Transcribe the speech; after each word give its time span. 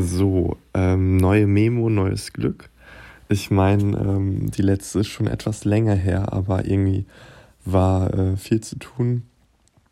So, 0.00 0.56
ähm, 0.72 1.16
neue 1.18 1.46
Memo, 1.46 1.88
neues 1.88 2.32
Glück. 2.32 2.70
Ich 3.28 3.50
meine, 3.50 3.96
ähm, 3.96 4.50
die 4.50 4.62
letzte 4.62 5.00
ist 5.00 5.08
schon 5.08 5.26
etwas 5.26 5.64
länger 5.64 5.94
her, 5.94 6.32
aber 6.32 6.64
irgendwie 6.64 7.04
war 7.64 8.12
äh, 8.12 8.36
viel 8.36 8.60
zu 8.60 8.78
tun. 8.78 9.22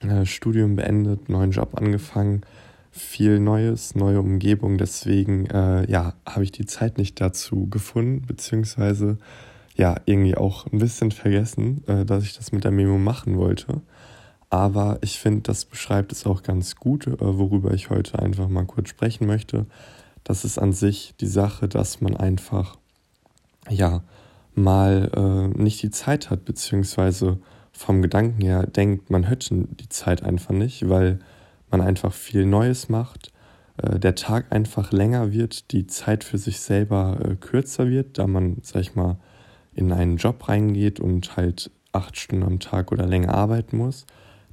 Äh, 0.00 0.24
Studium 0.24 0.76
beendet, 0.76 1.28
neuen 1.28 1.50
Job 1.50 1.76
angefangen, 1.76 2.42
viel 2.90 3.40
Neues, 3.40 3.94
neue 3.94 4.20
Umgebung. 4.20 4.78
Deswegen, 4.78 5.46
äh, 5.46 5.90
ja, 5.90 6.14
habe 6.26 6.44
ich 6.44 6.52
die 6.52 6.66
Zeit 6.66 6.98
nicht 6.98 7.20
dazu 7.20 7.66
gefunden, 7.68 8.22
beziehungsweise 8.26 9.18
ja, 9.76 9.96
irgendwie 10.06 10.36
auch 10.36 10.66
ein 10.66 10.78
bisschen 10.78 11.12
vergessen, 11.12 11.82
äh, 11.86 12.04
dass 12.04 12.24
ich 12.24 12.36
das 12.36 12.52
mit 12.52 12.64
der 12.64 12.72
Memo 12.72 12.98
machen 12.98 13.36
wollte. 13.36 13.80
Aber 14.50 14.98
ich 15.02 15.18
finde, 15.18 15.42
das 15.42 15.64
beschreibt 15.64 16.12
es 16.12 16.26
auch 16.26 16.42
ganz 16.42 16.76
gut, 16.76 17.06
äh, 17.06 17.16
worüber 17.20 17.72
ich 17.74 17.90
heute 17.90 18.18
einfach 18.18 18.48
mal 18.48 18.64
kurz 18.64 18.88
sprechen 18.88 19.26
möchte. 19.26 19.66
Das 20.24 20.44
ist 20.44 20.58
an 20.58 20.72
sich 20.72 21.14
die 21.20 21.26
Sache, 21.26 21.68
dass 21.68 22.00
man 22.00 22.16
einfach, 22.16 22.76
ja, 23.68 24.02
mal 24.54 25.10
äh, 25.14 25.62
nicht 25.62 25.82
die 25.82 25.90
Zeit 25.90 26.30
hat, 26.30 26.44
beziehungsweise 26.44 27.38
vom 27.72 28.02
Gedanken 28.02 28.42
her 28.42 28.66
denkt, 28.66 29.10
man 29.10 29.24
hätte 29.24 29.66
die 29.68 29.88
Zeit 29.88 30.22
einfach 30.22 30.54
nicht, 30.54 30.88
weil 30.88 31.20
man 31.70 31.80
einfach 31.80 32.12
viel 32.12 32.44
Neues 32.44 32.88
macht, 32.88 33.32
äh, 33.76 33.98
der 33.98 34.14
Tag 34.14 34.46
einfach 34.50 34.92
länger 34.92 35.32
wird, 35.32 35.72
die 35.72 35.86
Zeit 35.86 36.24
für 36.24 36.38
sich 36.38 36.60
selber 36.60 37.18
äh, 37.24 37.34
kürzer 37.36 37.88
wird, 37.88 38.18
da 38.18 38.26
man, 38.26 38.58
sag 38.62 38.80
ich 38.80 38.94
mal, 38.94 39.18
in 39.74 39.92
einen 39.92 40.16
Job 40.16 40.48
reingeht 40.48 40.98
und 40.98 41.36
halt 41.36 41.70
acht 41.92 42.16
Stunden 42.16 42.44
am 42.44 42.58
Tag 42.58 42.90
oder 42.90 43.06
länger 43.06 43.34
arbeiten 43.34 43.76
muss. 43.76 44.06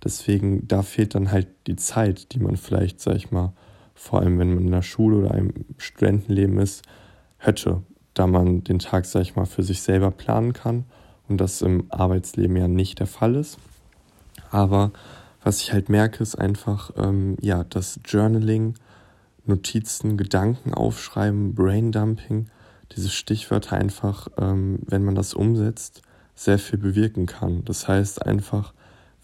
Deswegen, 0.05 0.67
da 0.67 0.83
fehlt 0.83 1.15
dann 1.15 1.31
halt 1.31 1.47
die 1.65 1.75
Zeit, 1.75 2.31
die 2.33 2.39
man 2.39 2.57
vielleicht, 2.57 3.01
sag 3.01 3.15
ich 3.15 3.31
mal, 3.31 3.53
vor 3.95 4.19
allem 4.19 4.37
wenn 4.37 4.53
man 4.53 4.65
in 4.65 4.71
der 4.71 4.83
Schule 4.83 5.17
oder 5.17 5.33
im 5.33 5.51
Studentenleben 5.77 6.59
ist, 6.59 6.83
hätte, 7.37 7.81
da 8.13 8.27
man 8.27 8.63
den 8.63 8.79
Tag, 8.79 9.05
sag 9.05 9.23
ich 9.23 9.35
mal, 9.35 9.45
für 9.45 9.63
sich 9.63 9.81
selber 9.81 10.11
planen 10.11 10.53
kann 10.53 10.85
und 11.27 11.41
das 11.41 11.63
im 11.63 11.85
Arbeitsleben 11.89 12.55
ja 12.55 12.67
nicht 12.67 12.99
der 12.99 13.07
Fall 13.07 13.35
ist. 13.35 13.57
Aber 14.51 14.91
was 15.43 15.61
ich 15.61 15.73
halt 15.73 15.89
merke, 15.89 16.21
ist 16.21 16.35
einfach, 16.35 16.91
ähm, 16.97 17.35
ja, 17.41 17.63
das 17.63 17.99
Journaling, 18.05 18.75
Notizen, 19.45 20.17
Gedanken 20.17 20.73
aufschreiben, 20.73 21.55
Braindumping, 21.55 22.47
diese 22.95 23.09
Stichwörter 23.09 23.77
einfach, 23.77 24.27
ähm, 24.37 24.79
wenn 24.85 25.03
man 25.03 25.15
das 25.15 25.33
umsetzt, 25.33 26.03
sehr 26.35 26.59
viel 26.59 26.79
bewirken 26.79 27.25
kann. 27.25 27.63
Das 27.65 27.87
heißt 27.87 28.25
einfach, 28.25 28.73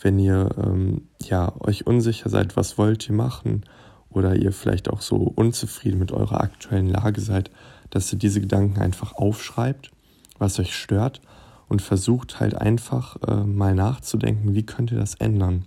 wenn 0.02 0.20
ihr 0.20 0.50
ähm, 0.58 1.08
ja, 1.22 1.54
euch 1.60 1.88
unsicher 1.88 2.30
seid, 2.30 2.58
was 2.58 2.78
wollt 2.78 3.08
ihr 3.08 3.16
machen 3.16 3.64
oder 4.10 4.36
ihr 4.36 4.52
vielleicht 4.52 4.90
auch 4.90 5.02
so 5.02 5.16
unzufrieden 5.16 6.00
mit 6.00 6.12
eurer 6.12 6.42
aktuellen 6.42 6.90
Lage 6.90 7.22
seid, 7.22 7.52
dass 7.90 8.12
ihr 8.12 8.20
diese 8.20 8.42
Gedanken 8.42 8.80
einfach 8.82 9.14
aufschreibt, 9.14 9.92
was 10.38 10.60
euch 10.60 10.76
stört 10.76 11.22
und 11.68 11.82
versucht 11.82 12.40
halt 12.40 12.56
einfach 12.56 13.18
äh, 13.28 13.44
mal 13.44 13.76
nachzudenken, 13.76 14.56
wie 14.56 14.66
könnt 14.66 14.92
ihr 14.92 14.98
das 14.98 15.16
ändern. 15.16 15.66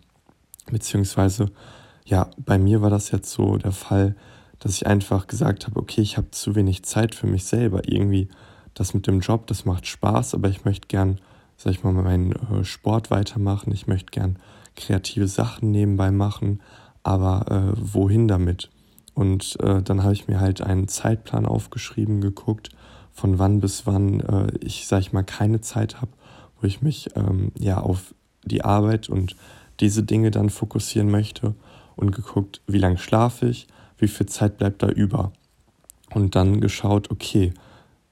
Beziehungsweise, 0.70 1.50
ja, 2.05 2.30
bei 2.36 2.58
mir 2.58 2.82
war 2.82 2.90
das 2.90 3.10
jetzt 3.10 3.30
so 3.30 3.56
der 3.56 3.72
Fall, 3.72 4.16
dass 4.58 4.72
ich 4.72 4.86
einfach 4.86 5.27
gesagt 5.27 5.66
habe, 5.66 5.78
okay, 5.78 6.00
ich 6.00 6.16
habe 6.16 6.30
zu 6.30 6.55
wenig 6.55 6.84
Zeit 6.84 7.14
für 7.14 7.27
mich 7.27 7.44
selber. 7.44 7.82
Irgendwie 7.86 8.28
das 8.72 8.94
mit 8.94 9.06
dem 9.06 9.20
Job, 9.20 9.46
das 9.46 9.64
macht 9.64 9.86
Spaß, 9.86 10.34
aber 10.34 10.48
ich 10.48 10.64
möchte 10.64 10.88
gern 10.88 11.20
sag 11.56 11.72
ich 11.72 11.84
mal, 11.84 11.92
meinen 11.92 12.33
äh, 12.33 12.64
Sport 12.64 13.10
weitermachen. 13.10 13.72
Ich 13.72 13.86
möchte 13.86 14.10
gern 14.10 14.38
kreative 14.77 15.28
Sachen 15.28 15.70
nebenbei 15.70 16.11
machen, 16.11 16.61
aber 17.02 17.46
äh, 17.50 17.77
wohin 17.77 18.28
damit? 18.28 18.70
Und 19.14 19.56
äh, 19.61 19.83
dann 19.83 20.02
habe 20.02 20.12
ich 20.12 20.27
mir 20.27 20.41
halt 20.41 20.61
einen 20.61 20.88
Zeitplan 20.88 21.46
aufgeschrieben, 21.46 22.20
geguckt, 22.20 22.70
von 23.12 23.38
wann 23.38 23.61
bis 23.61 23.86
wann 23.86 24.20
äh, 24.20 24.52
ich, 24.61 24.88
sag 24.88 25.00
ich 25.00 25.12
mal, 25.12 25.22
keine 25.22 25.61
Zeit 25.61 26.00
habe, 26.00 26.11
wo 26.61 26.66
ich 26.66 26.83
mich 26.83 27.11
ähm, 27.14 27.52
ja 27.56 27.78
auf 27.78 28.14
die 28.45 28.64
Arbeit 28.64 29.08
und 29.08 29.36
diese 29.80 30.02
Dinge 30.02 30.30
dann 30.30 30.51
fokussieren 30.51 31.11
möchte 31.11 31.55
und 31.96 32.11
geguckt, 32.11 32.61
wie 32.67 32.78
lange 32.78 32.98
schlafe 32.98 33.46
ich, 33.46 33.68
wie 33.98 34.08
viel 34.08 34.27
Zeit 34.27 34.58
bleibt 34.58 34.83
da 34.83 34.89
über. 34.89 35.33
Und 36.12 36.34
dann 36.34 36.61
geschaut, 36.61 37.11
okay, 37.11 37.55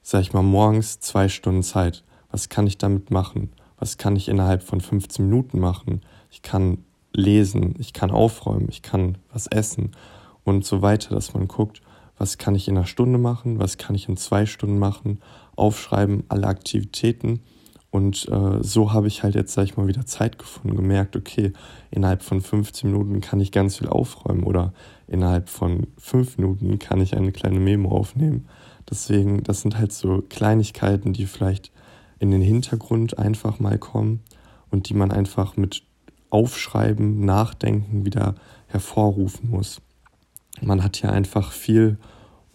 sag 0.01 0.21
ich 0.21 0.33
mal, 0.33 0.41
morgens 0.41 0.99
zwei 0.99 1.27
Stunden 1.27 1.63
Zeit 1.63 2.03
was 2.33 2.49
kann 2.49 2.65
ich 2.65 2.79
damit 2.79 3.11
machen? 3.11 3.51
Was 3.77 3.97
kann 3.97 4.15
ich 4.15 4.27
innerhalb 4.27 4.63
von 4.63 4.81
15 4.81 5.29
Minuten 5.29 5.59
machen? 5.59 6.01
Ich 6.31 6.41
kann 6.41 6.79
lesen, 7.13 7.75
ich 7.77 7.93
kann 7.93 8.09
aufräumen, 8.09 8.67
ich 8.69 8.81
kann 8.81 9.19
was 9.31 9.45
essen 9.45 9.91
und 10.43 10.65
so 10.65 10.81
weiter, 10.81 11.13
dass 11.13 11.35
man 11.35 11.47
guckt, 11.47 11.83
was 12.17 12.39
kann 12.39 12.55
ich 12.55 12.67
in 12.67 12.75
einer 12.75 12.87
Stunde 12.87 13.19
machen, 13.19 13.59
was 13.59 13.77
kann 13.77 13.95
ich 13.95 14.09
in 14.09 14.17
zwei 14.17 14.47
Stunden 14.47 14.79
machen, 14.79 15.21
aufschreiben, 15.55 16.23
alle 16.27 16.47
Aktivitäten. 16.47 17.41
Und 17.91 18.27
äh, 18.29 18.63
so 18.63 18.93
habe 18.93 19.07
ich 19.07 19.21
halt 19.21 19.35
jetzt, 19.35 19.53
sag 19.53 19.65
ich 19.65 19.77
mal, 19.77 19.85
wieder 19.85 20.07
Zeit 20.07 20.39
gefunden, 20.39 20.75
gemerkt, 20.75 21.15
okay, 21.15 21.53
innerhalb 21.91 22.23
von 22.23 22.41
15 22.41 22.91
Minuten 22.91 23.21
kann 23.21 23.39
ich 23.39 23.51
ganz 23.51 23.77
viel 23.77 23.89
aufräumen 23.89 24.43
oder 24.43 24.73
innerhalb 25.05 25.49
von 25.49 25.85
5 25.99 26.39
Minuten 26.39 26.79
kann 26.79 26.99
ich 26.99 27.15
eine 27.15 27.31
kleine 27.31 27.59
Memo 27.59 27.91
aufnehmen. 27.91 28.47
Deswegen, 28.89 29.43
das 29.43 29.61
sind 29.61 29.77
halt 29.77 29.93
so 29.93 30.23
Kleinigkeiten, 30.27 31.13
die 31.13 31.27
vielleicht 31.27 31.71
in 32.23 32.31
den 32.31 32.41
Hintergrund 32.41 33.19
einfach 33.19 33.59
mal 33.59 33.77
kommen 33.77 34.21
und 34.71 34.87
die 34.87 34.93
man 34.93 35.11
einfach 35.11 35.57
mit 35.57 35.83
Aufschreiben, 36.29 37.25
Nachdenken 37.25 38.05
wieder 38.05 38.35
hervorrufen 38.67 39.49
muss. 39.49 39.81
Man 40.61 40.81
hat 40.85 41.01
ja 41.01 41.09
einfach 41.09 41.51
viel 41.51 41.97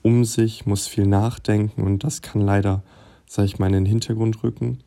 um 0.00 0.24
sich, 0.24 0.64
muss 0.64 0.86
viel 0.86 1.06
nachdenken 1.06 1.82
und 1.82 2.02
das 2.02 2.22
kann 2.22 2.40
leider, 2.40 2.82
sag 3.26 3.44
ich 3.44 3.58
mal, 3.58 3.66
in 3.66 3.74
den 3.74 3.84
Hintergrund 3.84 4.42
rücken. 4.42 4.78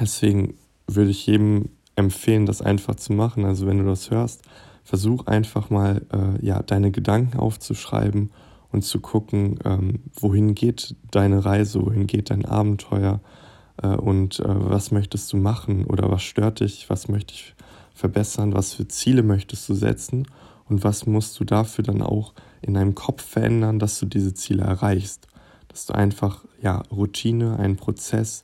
Deswegen 0.00 0.54
würde 0.86 1.10
ich 1.10 1.26
jedem 1.26 1.68
empfehlen, 1.94 2.46
das 2.46 2.62
einfach 2.62 2.96
zu 2.96 3.12
machen. 3.12 3.44
Also 3.44 3.66
wenn 3.66 3.76
du 3.76 3.84
das 3.84 4.10
hörst, 4.10 4.40
versuch 4.84 5.26
einfach 5.26 5.68
mal 5.68 6.06
äh, 6.14 6.42
ja, 6.42 6.62
deine 6.62 6.92
Gedanken 6.92 7.38
aufzuschreiben 7.38 8.30
und 8.70 8.84
zu 8.84 9.00
gucken, 9.00 9.58
ähm, 9.66 10.00
wohin 10.14 10.54
geht 10.54 10.96
deine 11.10 11.44
Reise, 11.44 11.84
wohin 11.84 12.06
geht 12.06 12.30
dein 12.30 12.46
Abenteuer, 12.46 13.20
und 13.88 14.40
äh, 14.40 14.44
was 14.46 14.90
möchtest 14.90 15.32
du 15.32 15.36
machen? 15.36 15.84
Oder 15.84 16.10
was 16.10 16.22
stört 16.22 16.60
dich, 16.60 16.88
was 16.88 17.08
möchte 17.08 17.34
ich 17.34 17.54
verbessern, 17.94 18.54
was 18.54 18.74
für 18.74 18.88
Ziele 18.88 19.22
möchtest 19.22 19.68
du 19.68 19.74
setzen? 19.74 20.26
Und 20.68 20.84
was 20.84 21.06
musst 21.06 21.38
du 21.38 21.44
dafür 21.44 21.84
dann 21.84 22.02
auch 22.02 22.32
in 22.62 22.74
deinem 22.74 22.94
Kopf 22.94 23.22
verändern, 23.22 23.78
dass 23.78 23.98
du 23.98 24.06
diese 24.06 24.32
Ziele 24.32 24.62
erreichst. 24.62 25.26
Dass 25.68 25.86
du 25.86 25.94
einfach 25.94 26.44
ja, 26.62 26.82
Routine, 26.90 27.58
einen 27.58 27.76
Prozess 27.76 28.42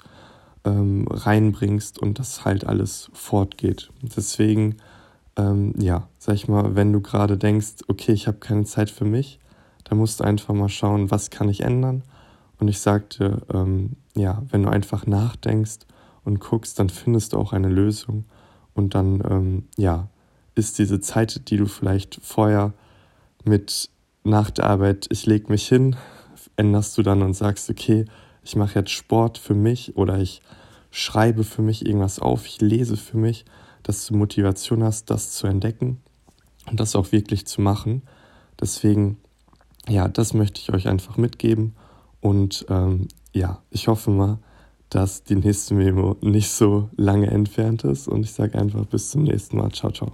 ähm, 0.64 1.06
reinbringst 1.08 1.98
und 1.98 2.18
das 2.18 2.44
halt 2.44 2.66
alles 2.66 3.10
fortgeht. 3.12 3.90
Deswegen, 4.02 4.76
ähm, 5.36 5.72
ja, 5.78 6.08
sag 6.18 6.34
ich 6.34 6.48
mal, 6.48 6.74
wenn 6.74 6.92
du 6.92 7.00
gerade 7.00 7.38
denkst, 7.38 7.84
okay, 7.86 8.12
ich 8.12 8.26
habe 8.26 8.38
keine 8.38 8.64
Zeit 8.64 8.90
für 8.90 9.04
mich, 9.04 9.38
dann 9.84 9.98
musst 9.98 10.20
du 10.20 10.24
einfach 10.24 10.52
mal 10.52 10.68
schauen, 10.68 11.10
was 11.10 11.30
kann 11.30 11.48
ich 11.48 11.62
ändern 11.62 12.02
und 12.58 12.68
ich 12.68 12.80
sagte, 12.80 13.42
ähm, 13.52 13.96
ja, 14.14 14.42
wenn 14.50 14.62
du 14.62 14.68
einfach 14.68 15.06
nachdenkst 15.06 15.86
und 16.24 16.40
guckst, 16.40 16.78
dann 16.78 16.90
findest 16.90 17.32
du 17.32 17.38
auch 17.38 17.52
eine 17.52 17.68
Lösung. 17.68 18.24
Und 18.74 18.94
dann, 18.94 19.22
ähm, 19.28 19.68
ja, 19.76 20.08
ist 20.54 20.78
diese 20.78 21.00
Zeit, 21.00 21.50
die 21.50 21.56
du 21.56 21.66
vielleicht 21.66 22.18
vorher 22.22 22.72
mit 23.44 23.90
nach 24.24 24.50
der 24.50 24.66
Arbeit, 24.66 25.06
ich 25.10 25.26
lege 25.26 25.50
mich 25.50 25.68
hin, 25.68 25.96
änderst 26.56 26.98
du 26.98 27.02
dann 27.02 27.22
und 27.22 27.34
sagst, 27.34 27.70
okay, 27.70 28.04
ich 28.42 28.56
mache 28.56 28.78
jetzt 28.78 28.90
Sport 28.90 29.38
für 29.38 29.54
mich 29.54 29.96
oder 29.96 30.18
ich 30.18 30.42
schreibe 30.90 31.44
für 31.44 31.62
mich 31.62 31.86
irgendwas 31.86 32.18
auf, 32.18 32.46
ich 32.46 32.60
lese 32.60 32.96
für 32.96 33.16
mich, 33.16 33.44
dass 33.82 34.06
du 34.06 34.16
Motivation 34.16 34.82
hast, 34.82 35.10
das 35.10 35.30
zu 35.30 35.46
entdecken 35.46 36.00
und 36.70 36.80
das 36.80 36.96
auch 36.96 37.12
wirklich 37.12 37.46
zu 37.46 37.60
machen. 37.60 38.02
Deswegen, 38.60 39.18
ja, 39.88 40.08
das 40.08 40.34
möchte 40.34 40.60
ich 40.60 40.72
euch 40.72 40.88
einfach 40.88 41.16
mitgeben. 41.16 41.74
Und 42.20 42.66
ähm, 42.68 43.08
ja, 43.32 43.62
ich 43.70 43.88
hoffe 43.88 44.10
mal, 44.10 44.38
dass 44.90 45.22
die 45.22 45.36
nächste 45.36 45.74
Memo 45.74 46.16
nicht 46.20 46.50
so 46.50 46.88
lange 46.96 47.28
entfernt 47.28 47.84
ist. 47.84 48.08
Und 48.08 48.22
ich 48.22 48.32
sage 48.32 48.58
einfach 48.58 48.86
bis 48.86 49.10
zum 49.10 49.24
nächsten 49.24 49.58
Mal. 49.58 49.70
Ciao, 49.70 49.92
ciao. 49.92 50.12